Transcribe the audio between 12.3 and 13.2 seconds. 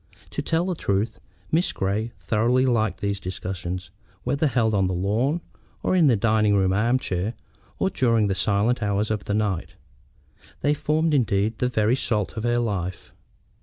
of her life.